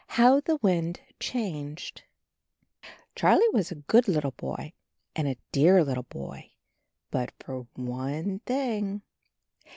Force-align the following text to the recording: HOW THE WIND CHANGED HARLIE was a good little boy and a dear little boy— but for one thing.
HOW 0.07 0.39
THE 0.39 0.55
WIND 0.63 0.99
CHANGED 1.19 2.05
HARLIE 3.19 3.47
was 3.53 3.69
a 3.69 3.75
good 3.85 4.07
little 4.07 4.31
boy 4.31 4.73
and 5.15 5.27
a 5.27 5.37
dear 5.51 5.83
little 5.83 6.07
boy— 6.09 6.53
but 7.11 7.31
for 7.37 7.67
one 7.75 8.39
thing. 8.39 9.03